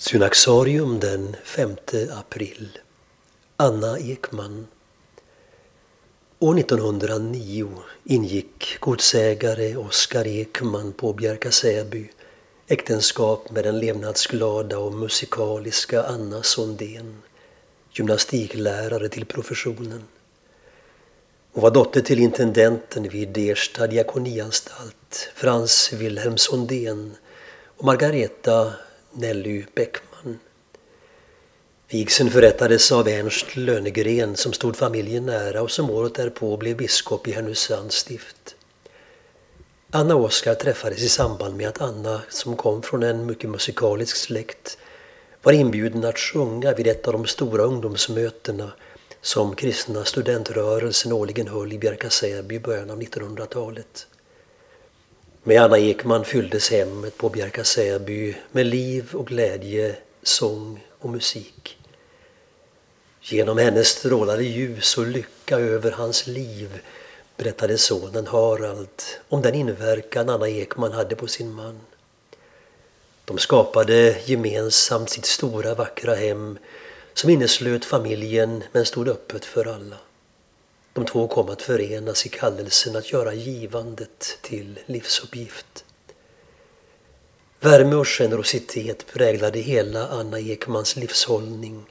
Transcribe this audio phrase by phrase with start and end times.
[0.00, 1.76] Synaxarium den 5
[2.12, 2.78] april.
[3.56, 4.66] Anna Ekman.
[6.38, 7.68] År 1909
[8.04, 12.08] ingick godsägare Oskar Ekman på Bjärka Säby
[12.68, 17.22] äktenskap med den levnadsglada och musikaliska Anna Sondén,
[17.92, 20.04] gymnastiklärare till professionen.
[21.52, 27.16] Hon var dotter till intendenten vid Ersta diakonianstalt, Frans Wilhelm Sondén
[27.76, 28.72] och Margareta
[29.12, 30.38] Nelly Bäckman.
[31.88, 37.28] Vigseln förrättades av Ernst Lönegren som stod familjen nära och som året därpå blev biskop
[37.28, 38.56] i Härnösands stift.
[39.90, 44.16] Anna och Oskar träffades i samband med att Anna, som kom från en mycket musikalisk
[44.16, 44.78] släkt,
[45.42, 48.72] var inbjuden att sjunga vid ett av de stora ungdomsmötena
[49.20, 54.06] som kristna studentrörelsen årligen höll i Bjärka Säby i början av 1900-talet.
[55.48, 61.78] Med Anna Ekman fylldes hemmet på Bjärka Säby med liv och glädje, sång och musik.
[63.20, 66.80] Genom henne strålade ljus och lycka över hans liv
[67.36, 71.80] berättade sonen Harald om den inverkan Anna Ekman hade på sin man.
[73.24, 76.58] De skapade gemensamt sitt stora vackra hem
[77.14, 79.96] som inneslöt familjen men stod öppet för alla.
[80.98, 85.84] De två kom att förenas i kallelsen att göra givandet till livsuppgift.
[87.60, 91.84] Värme och generositet präglade hela Anna Ekmans livshållning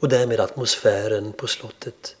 [0.00, 2.16] och därmed atmosfären på slottet.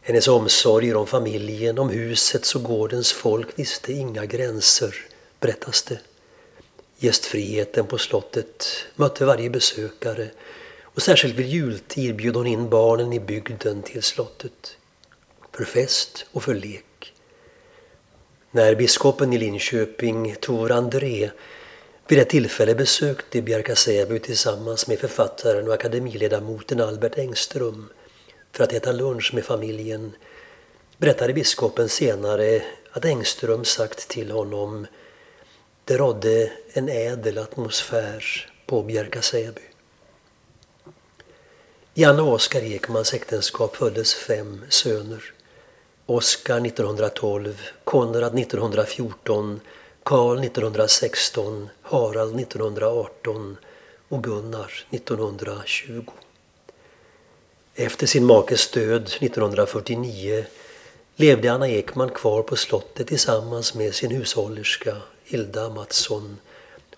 [0.00, 4.94] Hennes omsorger om familjen, om husets och gårdens folk visste inga gränser,
[5.40, 6.00] berättas det.
[6.96, 8.66] Gästfriheten på slottet
[8.96, 10.28] mötte varje besökare
[10.98, 14.76] och särskilt vid jultid bjöd hon in barnen i bygden till slottet.
[15.52, 17.12] För fest och för lek.
[18.50, 21.30] När biskopen i Linköping, Tor André,
[22.08, 27.88] vid ett tillfälle besökte Bjärka Säby tillsammans med författaren och akademiledamoten Albert Engström
[28.52, 30.12] för att äta lunch med familjen
[30.96, 34.86] berättade biskopen senare att Engström sagt till honom
[35.84, 38.24] det rådde en ädel atmosfär
[38.66, 39.67] på Bjärka-Säby.
[41.98, 45.24] Janne I Anna och Oskar Ekmans äktenskap föddes fem söner.
[46.06, 49.60] Oskar 1912, Konrad 1914,
[50.02, 53.56] Karl 1916, Harald 1918
[54.08, 56.04] och Gunnar 1920.
[57.74, 60.44] Efter sin makes död 1949
[61.16, 66.38] levde Anna Ekman kvar på slottet tillsammans med sin hushållerska Hilda Mattsson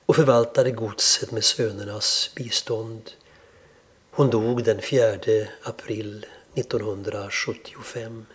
[0.07, 3.11] och förvaltade godset med sönernas bistånd.
[4.13, 5.19] Hon dog den 4
[5.63, 8.27] april 1975.